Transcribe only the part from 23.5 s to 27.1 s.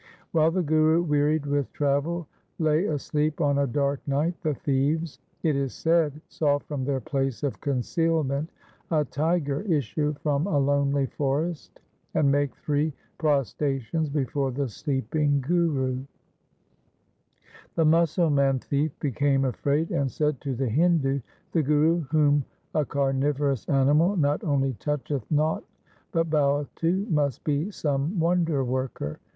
animal not only toucheth not, but boweth to,